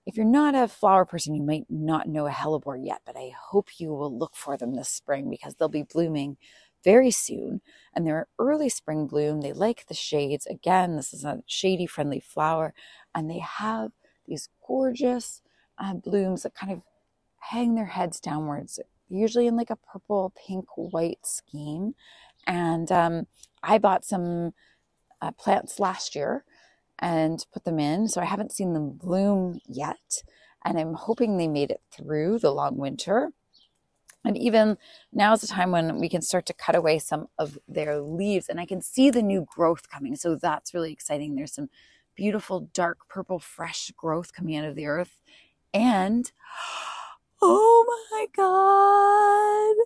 if 0.05 0.17
you're 0.17 0.25
not 0.25 0.55
a 0.55 0.67
flower 0.67 1.05
person, 1.05 1.33
you 1.33 1.43
might 1.43 1.65
not 1.69 2.07
know 2.07 2.27
a 2.27 2.31
hellebore 2.31 2.83
yet, 2.83 3.01
but 3.05 3.15
I 3.15 3.31
hope 3.37 3.79
you 3.79 3.93
will 3.93 4.15
look 4.15 4.35
for 4.35 4.57
them 4.57 4.75
this 4.75 4.89
spring 4.89 5.29
because 5.29 5.55
they'll 5.55 5.69
be 5.69 5.83
blooming 5.83 6.37
very 6.83 7.11
soon. 7.11 7.61
And 7.93 8.05
they're 8.05 8.19
an 8.19 8.25
early 8.37 8.69
spring 8.69 9.07
bloom. 9.07 9.41
They 9.41 9.53
like 9.53 9.85
the 9.87 9.93
shades. 9.93 10.45
Again, 10.45 10.97
this 10.97 11.13
is 11.13 11.23
a 11.23 11.41
shady 11.45 11.85
friendly 11.85 12.19
flower. 12.19 12.73
And 13.15 13.29
they 13.29 13.39
have 13.39 13.91
these 14.27 14.49
gorgeous 14.65 15.41
uh, 15.77 15.93
blooms 15.93 16.43
that 16.43 16.53
kind 16.55 16.73
of 16.73 16.81
hang 17.49 17.75
their 17.75 17.85
heads 17.85 18.19
downwards, 18.19 18.79
usually 19.09 19.47
in 19.47 19.55
like 19.55 19.69
a 19.69 19.75
purple, 19.75 20.33
pink, 20.47 20.65
white 20.75 21.25
scheme. 21.25 21.95
And 22.47 22.91
um, 22.91 23.27
I 23.61 23.77
bought 23.77 24.05
some 24.05 24.53
uh, 25.21 25.31
plants 25.31 25.79
last 25.79 26.15
year 26.15 26.43
and 26.99 27.45
put 27.53 27.65
them 27.65 27.79
in. 27.79 28.07
So 28.07 28.21
I 28.21 28.25
haven't 28.25 28.51
seen 28.51 28.73
them 28.73 28.91
bloom 28.91 29.59
yet. 29.67 30.23
And 30.65 30.79
I'm 30.79 30.93
hoping 30.93 31.37
they 31.37 31.47
made 31.47 31.71
it 31.71 31.81
through 31.91 32.39
the 32.39 32.51
long 32.51 32.77
winter. 32.77 33.31
And 34.25 34.37
even 34.37 34.77
now 35.11 35.33
is 35.33 35.41
the 35.41 35.47
time 35.47 35.71
when 35.71 35.99
we 35.99 36.07
can 36.07 36.21
start 36.21 36.45
to 36.45 36.53
cut 36.53 36.75
away 36.75 36.97
some 36.99 37.27
of 37.37 37.57
their 37.67 37.99
leaves 37.99 38.47
and 38.47 38.57
I 38.57 38.65
can 38.65 38.81
see 38.81 39.09
the 39.09 39.21
new 39.21 39.45
growth 39.53 39.89
coming. 39.89 40.15
So 40.15 40.35
that's 40.35 40.73
really 40.73 40.93
exciting. 40.93 41.35
There's 41.35 41.53
some 41.53 41.69
beautiful 42.15 42.69
dark 42.73 42.99
purple 43.09 43.39
fresh 43.39 43.91
growth 43.97 44.31
coming 44.31 44.55
out 44.55 44.63
of 44.63 44.75
the 44.75 44.85
earth. 44.85 45.19
And 45.73 46.31
oh 47.45 47.85
my 48.11 48.25
God, 48.35 49.85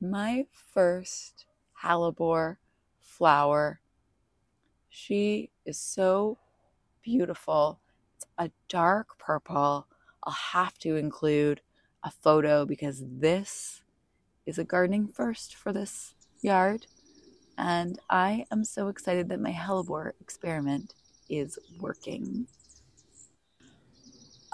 my 0.00 0.46
first 0.72 1.46
hellebore 1.82 2.56
flower 3.00 3.80
she 4.98 5.50
is 5.66 5.78
so 5.78 6.38
beautiful. 7.02 7.80
It's 8.16 8.26
a 8.38 8.50
dark 8.68 9.18
purple. 9.18 9.86
I'll 10.24 10.32
have 10.32 10.78
to 10.78 10.96
include 10.96 11.60
a 12.02 12.10
photo 12.10 12.64
because 12.64 13.04
this 13.06 13.82
is 14.46 14.58
a 14.58 14.64
gardening 14.64 15.06
first 15.06 15.54
for 15.54 15.70
this 15.70 16.14
yard. 16.40 16.86
And 17.58 17.98
I 18.08 18.46
am 18.50 18.64
so 18.64 18.88
excited 18.88 19.28
that 19.28 19.40
my 19.40 19.52
hellebore 19.52 20.12
experiment 20.18 20.94
is 21.28 21.58
working. 21.78 22.46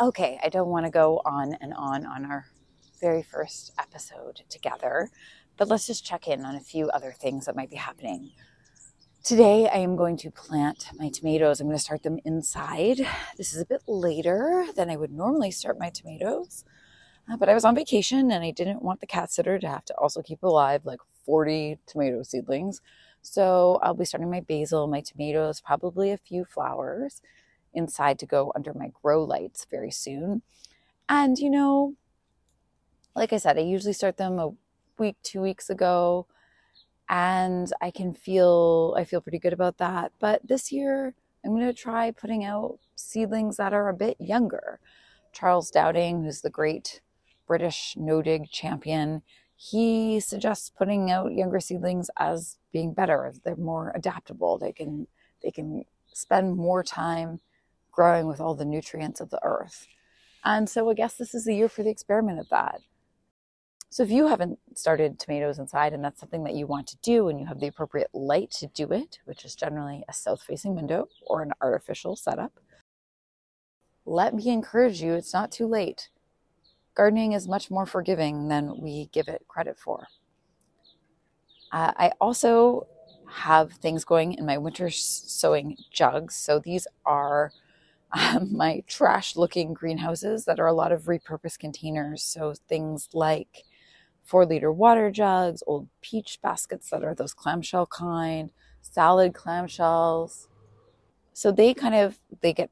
Okay, 0.02 0.36
I 0.42 0.48
don't 0.48 0.66
want 0.66 0.84
to 0.84 0.90
go 0.90 1.22
on 1.24 1.54
and 1.60 1.72
on 1.74 2.04
on 2.06 2.24
our 2.24 2.46
very 3.00 3.22
first 3.22 3.70
episode 3.78 4.42
together, 4.48 5.10
but 5.56 5.68
let's 5.68 5.86
just 5.86 6.04
check 6.04 6.26
in 6.26 6.44
on 6.44 6.56
a 6.56 6.60
few 6.60 6.88
other 6.88 7.12
things 7.12 7.46
that 7.46 7.54
might 7.54 7.70
be 7.70 7.76
happening. 7.76 8.32
Today 9.22 9.68
I 9.72 9.76
am 9.76 9.94
going 9.94 10.16
to 10.16 10.30
plant 10.32 10.88
my 10.98 11.08
tomatoes. 11.08 11.60
I'm 11.60 11.68
going 11.68 11.76
to 11.76 11.84
start 11.84 12.02
them 12.02 12.18
inside. 12.24 13.06
This 13.36 13.54
is 13.54 13.60
a 13.60 13.64
bit 13.64 13.82
later 13.86 14.66
than 14.74 14.90
I 14.90 14.96
would 14.96 15.12
normally 15.12 15.52
start 15.52 15.78
my 15.78 15.90
tomatoes, 15.90 16.64
uh, 17.30 17.36
but 17.36 17.48
I 17.48 17.54
was 17.54 17.64
on 17.64 17.76
vacation 17.76 18.32
and 18.32 18.42
I 18.42 18.50
didn't 18.50 18.82
want 18.82 18.98
the 18.98 19.06
cat 19.06 19.30
sitter 19.30 19.60
to 19.60 19.68
have 19.68 19.84
to 19.84 19.94
also 19.98 20.20
keep 20.20 20.42
alive 20.42 20.84
like 20.84 20.98
40 21.24 21.78
tomato 21.86 22.24
seedlings. 22.24 22.80
So 23.20 23.78
I'll 23.84 23.94
be 23.94 24.04
starting 24.04 24.32
my 24.32 24.40
basil, 24.40 24.88
my 24.88 25.00
tomatoes, 25.00 25.60
probably 25.60 26.10
a 26.10 26.18
few 26.18 26.44
flowers 26.44 27.22
inside 27.74 28.18
to 28.20 28.26
go 28.26 28.52
under 28.54 28.72
my 28.74 28.90
grow 29.02 29.22
lights 29.24 29.66
very 29.70 29.90
soon. 29.90 30.42
And 31.08 31.38
you 31.38 31.50
know, 31.50 31.94
like 33.14 33.32
I 33.32 33.38
said, 33.38 33.58
I 33.58 33.62
usually 33.62 33.92
start 33.92 34.16
them 34.16 34.38
a 34.38 34.50
week, 34.98 35.16
two 35.22 35.40
weeks 35.40 35.68
ago 35.70 36.26
and 37.08 37.70
I 37.80 37.90
can 37.90 38.14
feel 38.14 38.94
I 38.96 39.04
feel 39.04 39.20
pretty 39.20 39.38
good 39.38 39.52
about 39.52 39.78
that. 39.78 40.12
But 40.18 40.46
this 40.48 40.72
year 40.72 41.14
I'm 41.44 41.52
going 41.52 41.66
to 41.66 41.72
try 41.72 42.10
putting 42.10 42.44
out 42.44 42.78
seedlings 42.94 43.56
that 43.58 43.72
are 43.74 43.88
a 43.88 43.94
bit 43.94 44.16
younger. 44.18 44.80
Charles 45.32 45.70
Dowding, 45.70 46.24
who's 46.24 46.40
the 46.40 46.50
great 46.50 47.00
British 47.46 47.94
no 47.98 48.22
dig 48.22 48.50
champion, 48.50 49.22
he 49.56 50.20
suggests 50.20 50.70
putting 50.70 51.10
out 51.10 51.34
younger 51.34 51.60
seedlings 51.60 52.10
as 52.18 52.58
being 52.72 52.94
better. 52.94 53.34
They're 53.44 53.56
more 53.56 53.92
adaptable. 53.94 54.58
They 54.58 54.72
can 54.72 55.06
they 55.42 55.50
can 55.50 55.84
spend 56.12 56.56
more 56.56 56.82
time 56.82 57.40
growing 57.92 58.26
with 58.26 58.40
all 58.40 58.54
the 58.54 58.64
nutrients 58.64 59.20
of 59.20 59.30
the 59.30 59.42
earth. 59.44 59.86
And 60.44 60.68
so 60.68 60.90
I 60.90 60.94
guess 60.94 61.14
this 61.14 61.34
is 61.34 61.44
the 61.44 61.54
year 61.54 61.68
for 61.68 61.82
the 61.82 61.90
experiment 61.90 62.40
of 62.40 62.48
that. 62.48 62.80
So 63.90 64.02
if 64.02 64.10
you 64.10 64.26
haven't 64.26 64.58
started 64.74 65.18
tomatoes 65.18 65.58
inside 65.58 65.92
and 65.92 66.02
that's 66.02 66.18
something 66.18 66.44
that 66.44 66.54
you 66.54 66.66
want 66.66 66.86
to 66.88 66.96
do 67.02 67.28
and 67.28 67.38
you 67.38 67.46
have 67.46 67.60
the 67.60 67.66
appropriate 67.66 68.08
light 68.14 68.50
to 68.52 68.66
do 68.68 68.90
it, 68.90 69.18
which 69.26 69.44
is 69.44 69.54
generally 69.54 70.02
a 70.08 70.14
south 70.14 70.42
facing 70.42 70.74
window 70.74 71.08
or 71.26 71.42
an 71.42 71.52
artificial 71.60 72.16
setup, 72.16 72.58
let 74.06 74.34
me 74.34 74.48
encourage 74.48 75.02
you, 75.02 75.12
it's 75.12 75.34
not 75.34 75.52
too 75.52 75.66
late. 75.66 76.08
Gardening 76.94 77.32
is 77.32 77.46
much 77.46 77.70
more 77.70 77.84
forgiving 77.84 78.48
than 78.48 78.80
we 78.80 79.10
give 79.12 79.28
it 79.28 79.44
credit 79.46 79.78
for. 79.78 80.08
Uh, 81.70 81.92
I 81.96 82.12
also 82.20 82.86
have 83.30 83.72
things 83.72 84.04
going 84.04 84.34
in 84.34 84.46
my 84.46 84.58
winter 84.58 84.90
sowing 84.90 85.76
jugs. 85.90 86.34
So 86.34 86.58
these 86.58 86.86
are 87.04 87.52
um, 88.12 88.48
my 88.56 88.82
trash 88.86 89.36
looking 89.36 89.74
greenhouses 89.74 90.44
that 90.44 90.60
are 90.60 90.66
a 90.66 90.72
lot 90.72 90.92
of 90.92 91.04
repurposed 91.04 91.58
containers. 91.58 92.22
So 92.22 92.54
things 92.68 93.08
like 93.12 93.64
four 94.22 94.46
liter 94.46 94.72
water 94.72 95.10
jugs, 95.10 95.62
old 95.66 95.88
peach 96.00 96.38
baskets 96.42 96.90
that 96.90 97.04
are 97.04 97.14
those 97.14 97.34
clamshell 97.34 97.86
kind, 97.86 98.50
salad 98.80 99.32
clamshells. 99.32 100.46
So 101.32 101.50
they 101.50 101.74
kind 101.74 101.94
of 101.94 102.18
they 102.40 102.52
get 102.52 102.70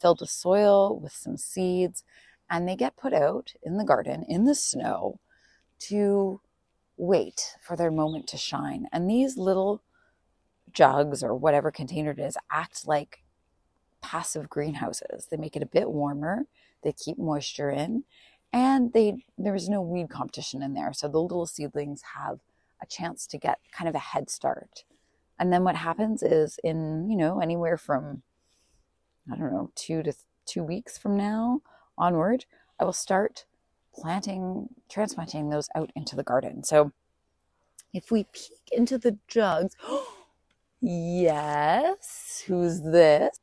filled 0.00 0.20
with 0.20 0.30
soil 0.30 0.98
with 0.98 1.12
some 1.12 1.36
seeds 1.36 2.04
and 2.50 2.66
they 2.66 2.76
get 2.76 2.96
put 2.96 3.12
out 3.12 3.52
in 3.62 3.76
the 3.76 3.84
garden 3.84 4.24
in 4.28 4.44
the 4.44 4.54
snow 4.54 5.20
to 5.80 6.40
wait 6.96 7.54
for 7.62 7.76
their 7.76 7.90
moment 7.90 8.26
to 8.28 8.36
shine. 8.36 8.88
And 8.92 9.08
these 9.08 9.36
little 9.36 9.82
jugs 10.72 11.22
or 11.22 11.34
whatever 11.34 11.70
container 11.70 12.10
it 12.10 12.18
is 12.18 12.36
act 12.50 12.86
like 12.86 13.22
passive 14.02 14.48
greenhouses. 14.48 15.28
They 15.30 15.36
make 15.36 15.56
it 15.56 15.62
a 15.62 15.66
bit 15.66 15.90
warmer, 15.90 16.46
they 16.82 16.92
keep 16.92 17.18
moisture 17.18 17.70
in, 17.70 18.04
and 18.52 18.92
they 18.92 19.24
there's 19.36 19.68
no 19.68 19.82
weed 19.82 20.10
competition 20.10 20.62
in 20.62 20.74
there. 20.74 20.92
So 20.92 21.08
the 21.08 21.20
little 21.20 21.46
seedlings 21.46 22.02
have 22.16 22.40
a 22.82 22.86
chance 22.86 23.26
to 23.28 23.38
get 23.38 23.58
kind 23.72 23.88
of 23.88 23.94
a 23.94 23.98
head 23.98 24.30
start. 24.30 24.84
And 25.38 25.52
then 25.52 25.64
what 25.64 25.76
happens 25.76 26.22
is 26.22 26.58
in, 26.64 27.08
you 27.08 27.16
know, 27.16 27.40
anywhere 27.40 27.76
from 27.76 28.22
I 29.30 29.36
don't 29.36 29.52
know, 29.52 29.70
2 29.74 30.02
to 30.04 30.14
2 30.46 30.62
weeks 30.62 30.96
from 30.96 31.16
now 31.16 31.60
onward, 31.98 32.46
I 32.80 32.84
will 32.84 32.94
start 32.94 33.44
planting 33.94 34.68
transplanting 34.88 35.50
those 35.50 35.68
out 35.74 35.90
into 35.94 36.16
the 36.16 36.22
garden. 36.22 36.64
So 36.64 36.92
if 37.92 38.10
we 38.10 38.24
peek 38.24 38.70
into 38.72 38.98
the 38.98 39.18
jugs, 39.28 39.76
yes, 40.80 42.44
who's 42.46 42.82
this? 42.82 43.38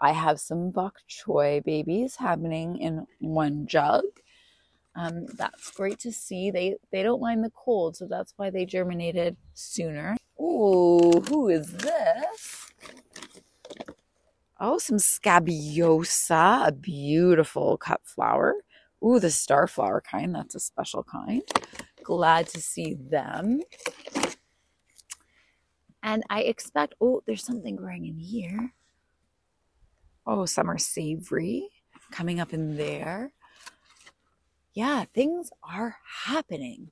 I 0.00 0.12
have 0.12 0.38
some 0.40 0.70
bok 0.70 0.96
choy 1.08 1.64
babies 1.64 2.16
happening 2.16 2.78
in 2.78 3.06
one 3.20 3.66
jug. 3.66 4.04
Um, 4.94 5.26
that's 5.36 5.70
great 5.70 5.98
to 6.00 6.12
see. 6.12 6.50
They 6.50 6.76
they 6.90 7.02
don't 7.02 7.20
mind 7.20 7.44
the 7.44 7.50
cold, 7.50 7.96
so 7.96 8.06
that's 8.06 8.34
why 8.36 8.50
they 8.50 8.66
germinated 8.66 9.36
sooner. 9.54 10.16
Ooh, 10.40 11.22
who 11.28 11.48
is 11.48 11.72
this? 11.72 12.72
Oh, 14.60 14.78
some 14.78 14.98
scabiosa, 14.98 16.64
a 16.66 16.72
beautiful 16.72 17.76
cut 17.76 18.00
flower. 18.04 18.54
Ooh, 19.04 19.20
the 19.20 19.30
star 19.30 19.68
flower 19.68 20.00
kind. 20.00 20.34
That's 20.34 20.56
a 20.56 20.60
special 20.60 21.04
kind. 21.04 21.42
Glad 22.02 22.48
to 22.48 22.60
see 22.60 22.94
them. 22.94 23.60
And 26.02 26.24
I 26.30 26.42
expect, 26.42 26.94
oh, 27.00 27.22
there's 27.26 27.44
something 27.44 27.76
growing 27.76 28.06
in 28.06 28.18
here. 28.18 28.72
Oh, 30.30 30.44
summer 30.44 30.76
savory 30.76 31.70
coming 32.10 32.38
up 32.38 32.52
in 32.52 32.76
there. 32.76 33.32
Yeah, 34.74 35.06
things 35.14 35.50
are 35.62 35.96
happening. 36.26 36.90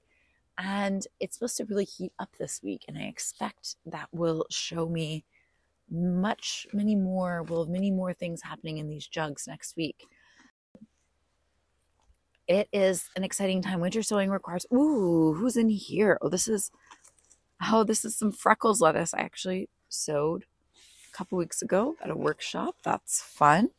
And 0.57 1.07
it's 1.21 1.35
supposed 1.35 1.59
to 1.59 1.67
really 1.67 1.85
heat 1.85 2.15
up 2.19 2.31
this 2.39 2.63
week. 2.63 2.87
And 2.89 2.97
I 2.97 3.03
expect 3.03 3.77
that 3.85 4.09
will 4.11 4.47
show 4.51 4.89
me 4.89 5.27
much, 5.91 6.67
many 6.73 6.97
more, 6.97 7.43
will 7.43 7.65
have 7.65 7.71
many 7.71 7.91
more 7.91 8.15
things 8.15 8.41
happening 8.41 8.79
in 8.79 8.89
these 8.89 9.07
jugs 9.07 9.47
next 9.47 9.77
week. 9.77 10.07
It 12.49 12.71
is 12.73 13.11
an 13.17 13.23
exciting 13.23 13.61
time. 13.61 13.81
Winter 13.81 14.03
sowing 14.03 14.31
requires, 14.31 14.65
ooh, 14.73 15.35
who's 15.35 15.59
in 15.59 15.69
here? 15.69 16.17
Oh, 16.23 16.31
this 16.31 16.49
is, 16.49 16.71
oh, 17.71 17.85
this 17.85 18.03
is 18.03 18.17
some 18.17 18.33
freckles 18.33 18.81
lettuce 18.81 19.13
I 19.13 19.19
actually 19.19 19.69
sowed 19.91 20.47
couple 21.17 21.39
weeks 21.39 21.63
ago 21.63 21.97
at 22.03 22.11
a 22.11 22.15
workshop. 22.15 22.77
That's 22.83 23.23
fun. 23.23 23.71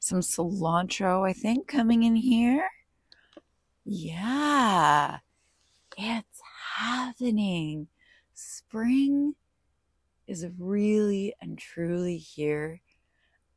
Some 0.00 0.20
cilantro, 0.20 1.26
I 1.26 1.32
think, 1.32 1.68
coming 1.68 2.02
in 2.02 2.16
here. 2.16 2.68
Yeah, 3.84 5.18
it's 5.96 6.42
happening. 6.76 7.86
Spring 8.34 9.36
is 10.26 10.46
really 10.58 11.32
and 11.40 11.56
truly 11.56 12.16
here. 12.16 12.80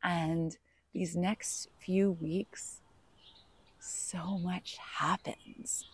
And 0.04 0.56
these 0.94 1.16
next 1.16 1.70
few 1.80 2.12
weeks, 2.12 2.82
so 3.80 4.38
much 4.38 4.78
happens. 4.78 5.86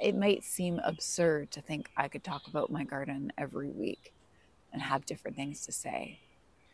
It 0.00 0.14
might 0.14 0.44
seem 0.44 0.78
absurd 0.84 1.50
to 1.52 1.60
think 1.60 1.90
I 1.96 2.06
could 2.06 2.22
talk 2.22 2.46
about 2.46 2.70
my 2.70 2.84
garden 2.84 3.32
every 3.36 3.70
week 3.70 4.12
and 4.76 4.82
have 4.82 5.06
different 5.06 5.38
things 5.38 5.64
to 5.64 5.72
say. 5.72 6.18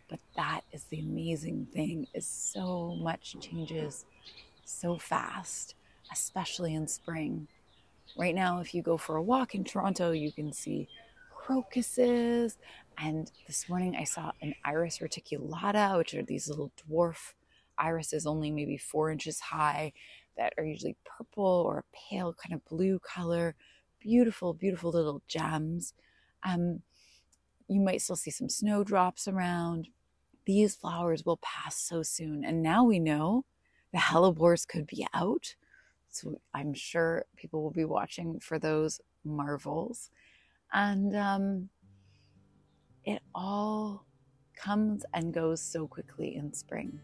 But 0.09 0.19
that 0.35 0.63
is 0.73 0.83
the 0.87 0.99
amazing 0.99 1.69
thing 1.73 2.09
is 2.13 2.27
so 2.27 2.97
much 3.01 3.37
changes 3.41 4.05
so 4.65 4.99
fast, 4.99 5.77
especially 6.13 6.75
in 6.75 6.89
spring. 6.89 7.47
Right 8.19 8.35
now, 8.35 8.59
if 8.59 8.75
you 8.75 8.83
go 8.83 8.97
for 8.97 9.15
a 9.15 9.23
walk 9.23 9.55
in 9.55 9.63
Toronto, 9.63 10.11
you 10.11 10.33
can 10.33 10.53
see 10.53 10.89
crocuses. 11.33 12.59
And 12.99 13.31
this 13.47 13.69
morning 13.69 13.95
I 13.97 14.03
saw 14.03 14.33
an 14.43 14.57
iris 14.65 14.99
reticulata, 14.99 15.97
which 15.97 16.13
are 16.15 16.25
these 16.25 16.49
little 16.49 16.73
dwarf 16.91 17.35
irises, 17.79 18.27
only 18.27 18.51
maybe 18.51 18.77
four 18.77 19.13
inches 19.13 19.39
high, 19.39 19.93
that 20.37 20.55
are 20.59 20.65
usually 20.65 20.97
purple 21.05 21.45
or 21.45 21.79
a 21.79 21.97
pale 21.97 22.35
kind 22.35 22.53
of 22.53 22.65
blue 22.65 22.99
color. 22.99 23.55
Beautiful, 24.01 24.55
beautiful 24.55 24.91
little 24.91 25.23
gems. 25.29 25.95
Um, 26.43 26.83
you 27.73 27.81
might 27.81 28.03
still 28.03 28.17
see 28.17 28.31
some 28.31 28.49
snowdrops 28.49 29.27
around. 29.27 29.89
These 30.45 30.75
flowers 30.75 31.25
will 31.25 31.39
pass 31.39 31.77
so 31.77 32.03
soon. 32.03 32.45
And 32.45 32.63
now 32.63 32.85
we 32.85 32.99
know 32.99 33.45
the 33.93 33.99
hellebores 33.99 34.67
could 34.67 34.87
be 34.87 35.07
out. 35.15 35.55
So 36.11 36.41
I'm 36.53 36.75
sure 36.75 37.25
people 37.37 37.63
will 37.63 37.71
be 37.71 37.85
watching 37.85 38.41
for 38.41 38.59
those 38.59 39.01
marvels. 39.25 40.11
And 40.73 41.17
um, 41.17 41.69
it 43.05 43.23
all 43.35 44.05
comes 44.57 45.05
and 45.15 45.33
goes 45.33 45.61
so 45.61 45.87
quickly 45.87 46.37
in 46.37 46.53
spring. 46.53 47.01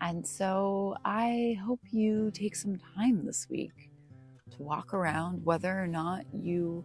And 0.00 0.26
so 0.26 0.96
I 1.04 1.58
hope 1.64 1.80
you 1.90 2.30
take 2.32 2.54
some 2.54 2.78
time 2.96 3.26
this 3.26 3.48
week 3.50 3.90
to 4.50 4.62
walk 4.62 4.94
around, 4.94 5.44
whether 5.44 5.78
or 5.78 5.86
not 5.88 6.24
you 6.32 6.84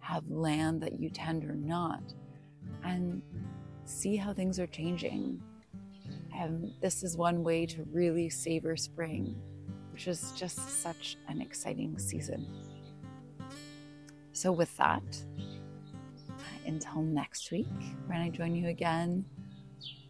have 0.00 0.28
land 0.28 0.80
that 0.82 0.98
you 1.00 1.10
tend 1.10 1.44
or 1.44 1.54
not, 1.54 2.02
and 2.84 3.22
see 3.84 4.16
how 4.16 4.32
things 4.32 4.58
are 4.58 4.66
changing. 4.66 5.40
And 6.34 6.72
this 6.80 7.02
is 7.02 7.16
one 7.16 7.42
way 7.42 7.66
to 7.66 7.84
really 7.92 8.28
savor 8.28 8.76
spring, 8.76 9.36
which 9.92 10.08
is 10.08 10.32
just 10.36 10.82
such 10.82 11.16
an 11.28 11.40
exciting 11.40 11.98
season. 11.98 12.46
So, 14.32 14.50
with 14.50 14.74
that, 14.78 15.02
until 16.66 17.02
next 17.02 17.50
week, 17.52 17.66
when 18.06 18.18
I 18.20 18.30
join 18.30 18.54
you 18.54 18.68
again 18.68 19.24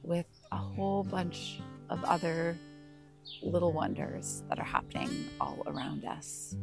with 0.02 0.26
a 0.52 0.56
whole 0.56 1.02
bunch 1.02 1.60
of 1.90 2.02
other 2.04 2.56
little 3.42 3.72
wonders 3.72 4.42
that 4.48 4.58
are 4.58 4.64
happening 4.64 5.28
all 5.40 5.62
around 5.66 6.04
us. 6.04 6.56